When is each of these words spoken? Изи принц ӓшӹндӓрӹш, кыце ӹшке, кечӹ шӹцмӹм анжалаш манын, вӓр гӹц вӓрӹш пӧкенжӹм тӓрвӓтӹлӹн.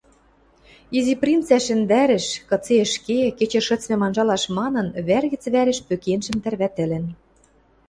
Изи 0.97 1.15
принц 1.21 1.47
ӓшӹндӓрӹш, 1.57 2.25
кыце 2.49 2.73
ӹшке, 2.85 3.19
кечӹ 3.37 3.61
шӹцмӹм 3.67 4.01
анжалаш 4.05 4.43
манын, 4.57 4.87
вӓр 5.07 5.23
гӹц 5.31 5.43
вӓрӹш 5.53 5.79
пӧкенжӹм 5.87 6.37
тӓрвӓтӹлӹн. 6.43 7.05